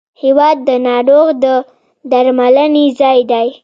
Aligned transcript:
هېواد 0.21 0.57
د 0.67 0.69
ناروغ 0.87 1.27
د 1.43 1.45
درملنې 2.11 2.85
ځای 2.99 3.19
دی. 3.31 3.47